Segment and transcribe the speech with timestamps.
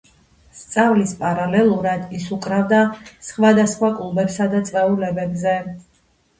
[0.61, 2.81] სწავლის პარალელურად ის უკრავდა
[3.29, 5.57] სხვადასხვა კლუბებსა თუ წვეულებებზე.